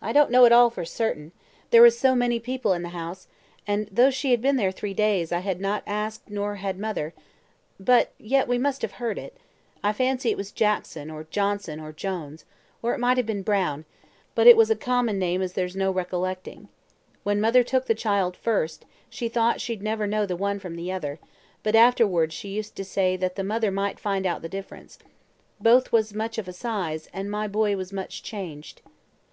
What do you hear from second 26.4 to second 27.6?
a size, and my